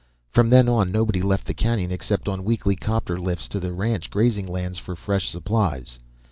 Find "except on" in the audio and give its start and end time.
1.91-2.43